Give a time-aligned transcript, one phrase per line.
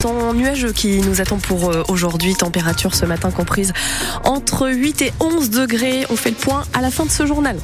[0.00, 3.72] Temps nuageux qui nous attend pour euh, aujourd'hui, température ce matin comprise
[4.22, 6.06] entre 8 et 11 degrés.
[6.08, 7.58] On fait le point à la fin de ce journal.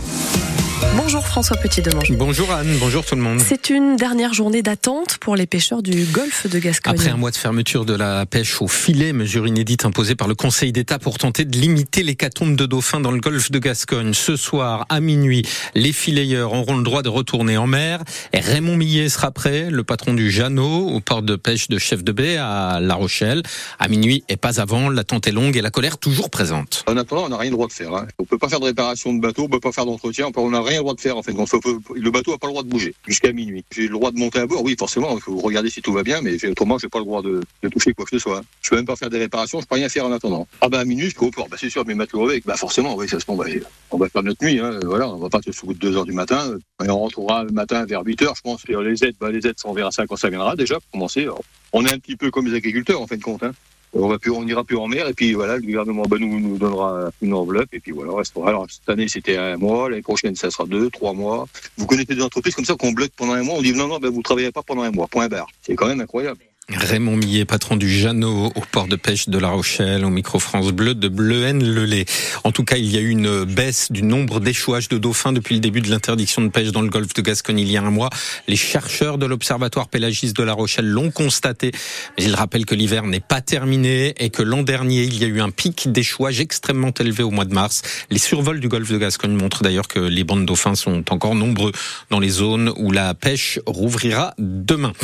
[0.97, 2.13] Bonjour François Petit-Demange.
[2.13, 3.41] Bonjour Anne, bonjour tout le monde.
[3.41, 6.94] C'est une dernière journée d'attente pour les pêcheurs du golfe de Gascogne.
[6.94, 10.34] Après un mois de fermeture de la pêche au filet, mesure inédite imposée par le
[10.34, 14.15] Conseil d'État pour tenter de limiter l'hécatombe de dauphins dans le golfe de Gascogne.
[14.15, 18.02] Ce soir, à minuit, les fileyeurs auront le droit de retourner en mer.
[18.33, 22.02] Et Raymond Millet sera prêt, le patron du Jeannot, au port de pêche de Chef
[22.02, 23.43] de Baie à La Rochelle.
[23.79, 26.84] À minuit et pas avant, l'attente est longue et la colère toujours présente.
[26.87, 27.95] En attendant, on n'a rien le droit de faire.
[27.95, 28.06] Hein.
[28.19, 30.62] On peut pas faire de réparation de bateau, on peut pas faire d'entretien, on n'a
[30.62, 31.16] rien le droit de faire.
[31.16, 31.48] En fait, Donc,
[31.95, 33.65] le bateau n'a pas le droit de bouger jusqu'à minuit.
[33.70, 36.02] J'ai le droit de monter à bord, oui, forcément, il faut regarder si tout va
[36.02, 38.42] bien, mais autrement, j'ai pas le droit de, toucher quoi que ce soit.
[38.62, 40.46] Je peux même pas faire des réparations, je peux rien faire en attendant.
[40.60, 41.48] Ah bah à minuit, je peux au port.
[41.48, 42.45] Bah c'est sûr, mes matelots avec.
[42.45, 43.38] Bah forcément, oui, ça se tombe.
[43.38, 43.51] bah,
[43.91, 44.79] on va faire notre nuit, hein.
[44.84, 46.56] voilà, on va pas se de 2 heures du matin.
[46.80, 48.66] On rentrera le matin vers 8 heures, je pense.
[48.68, 51.27] Les aides, bah, les aides, on verra ça quand ça viendra déjà pour commencer.
[51.73, 53.43] On est un petit peu comme les agriculteurs en fin de compte.
[53.43, 53.52] Hein.
[53.97, 56.59] On va plus, on ira plus en mer et puis voilà, le gouvernement nous, nous
[56.59, 58.49] donnera une enveloppe et puis voilà, restera.
[58.49, 61.46] Alors cette année c'était un mois, l'année prochaine ça sera deux, trois mois.
[61.77, 63.99] Vous connaissez des entreprises comme ça qu'on bloque pendant un mois, on dit non non,
[63.99, 65.48] ben, vous travaillez pas pendant un mois, point barre.
[65.62, 66.41] C'est quand même incroyable.
[66.70, 70.72] Raymond Millet, patron du Jeannot au port de pêche de La Rochelle, au micro France
[70.72, 72.06] Bleu de Bleuhen-le-Lay.
[72.42, 75.56] En tout cas, il y a eu une baisse du nombre d'échouages de dauphins depuis
[75.56, 77.90] le début de l'interdiction de pêche dans le golfe de Gascogne il y a un
[77.90, 78.08] mois.
[78.48, 81.70] Les chercheurs de l'Observatoire pélagiste de La Rochelle l'ont constaté.
[82.16, 85.28] Mais ils rappellent que l'hiver n'est pas terminé et que l'an dernier, il y a
[85.28, 87.82] eu un pic d'échouage extrêmement élevé au mois de mars.
[88.08, 91.34] Les survols du golfe de Gascogne montrent d'ailleurs que les bancs de dauphins sont encore
[91.34, 91.72] nombreux
[92.08, 94.94] dans les zones où la pêche rouvrira demain.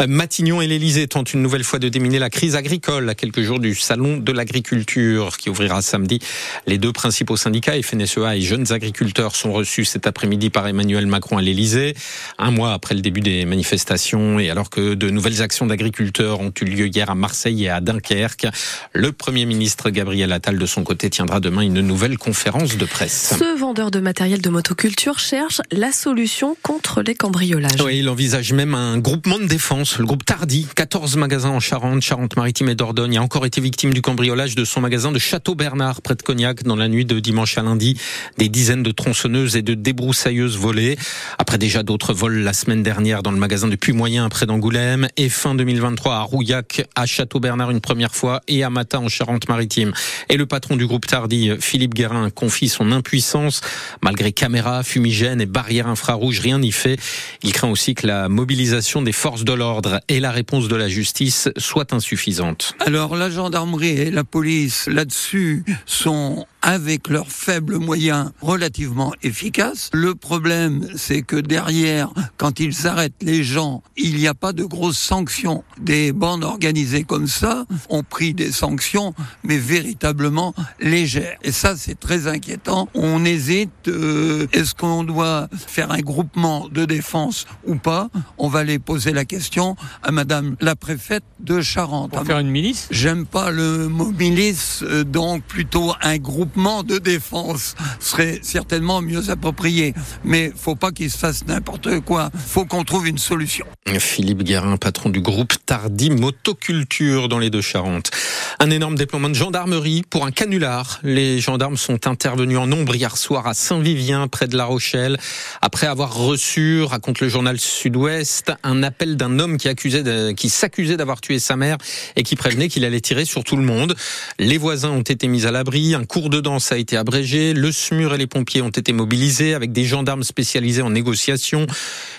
[0.00, 3.42] Euh, Matignon et l'Elysée tentent une nouvelle fois de déminer la crise agricole à quelques
[3.42, 6.20] jours du salon de l'agriculture qui ouvrira samedi.
[6.66, 11.38] Les deux principaux syndicats, FNSEA et Jeunes Agriculteurs, sont reçus cet après-midi par Emmanuel Macron
[11.38, 11.94] à l'Elysée,
[12.38, 16.52] un mois après le début des manifestations et alors que de nouvelles actions d'agriculteurs ont
[16.60, 18.46] eu lieu hier à Marseille et à Dunkerque.
[18.92, 23.34] Le Premier ministre Gabriel Attal, de son côté, tiendra demain une nouvelle conférence de presse.
[23.38, 27.80] Ce vendeur de matériel de motoculture cherche la solution contre les cambriolages.
[27.84, 32.00] Oui, il envisage même un groupement de défense, le groupe Tardy, 14 magasins en Charente,
[32.00, 36.14] Charente-Maritime et Dordogne, a encore été victime du cambriolage de son magasin de Château-Bernard, près
[36.14, 37.98] de Cognac, dans la nuit de dimanche à lundi.
[38.38, 40.96] Des dizaines de tronçonneuses et de débroussailleuses volées.
[41.38, 45.28] Après déjà d'autres vols la semaine dernière dans le magasin de Puy-Moyen, près d'Angoulême, et
[45.28, 49.92] fin 2023 à Rouillac, à Château-Bernard une première fois, et à Matin en Charente-Maritime.
[50.30, 53.60] Et le patron du groupe Tardy, Philippe Guérin, confie son impuissance.
[54.02, 56.98] Malgré caméras, fumigènes et barrières infrarouges, rien n'y fait.
[57.42, 60.85] Il craint aussi que la mobilisation des forces de l'ordre et la réponse de la
[60.88, 62.74] justice soit insuffisante.
[62.80, 69.88] Alors la gendarmerie et la police là-dessus sont avec leurs faibles moyens relativement efficaces.
[69.92, 74.64] Le problème, c'est que derrière, quand ils arrêtent les gens, il n'y a pas de
[74.64, 75.62] grosses sanctions.
[75.80, 81.38] Des bandes organisées comme ça ont pris des sanctions, mais véritablement légères.
[81.44, 82.88] Et ça, c'est très inquiétant.
[82.94, 83.70] On hésite.
[83.86, 88.08] euh, Est-ce qu'on doit faire un groupement de défense ou pas?
[88.38, 92.10] On va aller poser la question à Madame la préfète de Charente.
[92.10, 92.88] Pour faire une milice?
[92.90, 99.30] J'aime pas le mot milice, euh, donc plutôt un groupement de défense serait certainement mieux
[99.30, 99.94] approprié.
[100.24, 102.30] Mais faut pas qu'il se fasse n'importe quoi.
[102.34, 103.66] Faut qu'on trouve une solution.
[103.96, 108.10] Philippe Guérin, patron du groupe Tardy Motoculture dans les Deux-Charentes.
[108.58, 110.98] Un énorme déploiement de gendarmerie pour un canular.
[111.04, 115.18] Les gendarmes sont intervenus en nombre hier soir à Saint-Vivien, près de La Rochelle,
[115.62, 120.48] après avoir reçu, raconte le journal Sud-Ouest, un appel d'un homme qui accusait de- qui
[120.50, 121.78] s'accusait d'avoir tué sa mère
[122.16, 123.94] et qui prévenait qu'il allait tirer sur tout le monde.
[124.40, 127.70] Les voisins ont été mis à l'abri, un cours de danse a été abrégé, le
[127.70, 131.66] SMUR et les pompiers ont été mobilisés avec des gendarmes spécialisés en négociation.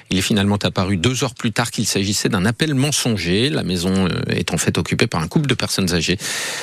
[0.09, 3.49] Il est finalement apparu deux heures plus tard qu'il s'agissait d'un appel mensonger.
[3.49, 6.17] La maison euh, est en fait occupée par un couple de personnes âgées.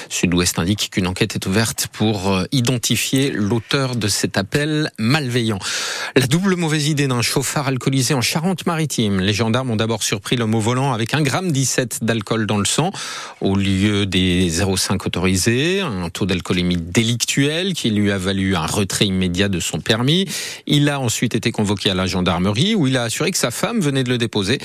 [0.09, 5.59] Sud-Ouest indique qu'une enquête est ouverte pour euh, identifier l'auteur de cet appel malveillant.
[6.17, 9.21] La double mauvaise idée d'un chauffard alcoolisé en Charente-Maritime.
[9.21, 12.65] Les gendarmes ont d'abord surpris l'homme au volant avec un gramme 17 d'alcool dans le
[12.65, 12.93] sang
[13.41, 19.07] au lieu des 0,5 autorisés, un taux d'alcoolémie délictuel qui lui a valu un retrait
[19.07, 20.27] immédiat de son permis.
[20.67, 23.81] Il a ensuite été convoqué à la gendarmerie où il a assuré que sa femme
[23.81, 24.59] venait de le déposer.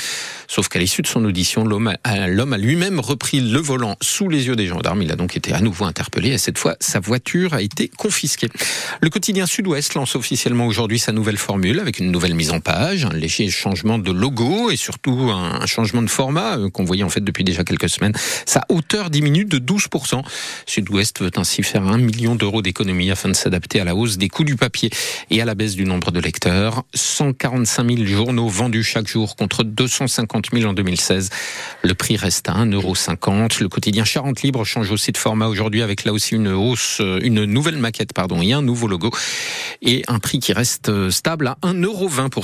[0.48, 4.30] Sauf qu'à l'issue de son audition, l'homme a, l'homme a lui-même repris le volant sous
[4.30, 5.02] les yeux des gendarmes.
[5.02, 8.50] Il a donc été à nouveau interpellé et cette fois, sa voiture a été confisquée.
[9.02, 13.06] Le quotidien Sud-Ouest lance officiellement aujourd'hui sa nouvelle formule avec une nouvelle mise en page,
[13.06, 17.10] un léger changement de logo et surtout un changement de format euh, qu'on voyait en
[17.10, 18.14] fait depuis déjà quelques semaines.
[18.46, 20.22] Sa hauteur diminue de 12%.
[20.66, 24.30] Sud-Ouest veut ainsi faire un million d'euros d'économie afin de s'adapter à la hausse des
[24.30, 24.90] coûts du papier
[25.30, 26.84] et à la baisse du nombre de lecteurs.
[26.94, 29.64] 145 000 journaux vendus chaque jour contre
[30.10, 31.30] 250 000 en 2016.
[31.84, 33.62] Le prix reste à 1,50€.
[33.62, 37.46] Le quotidien Charente Libre change aussi de format aujourd'hui avec là aussi une hausse, une
[37.46, 39.12] nouvelle maquette pardon, et un nouveau logo
[39.82, 42.38] et un prix qui reste stable à 1,20€ pour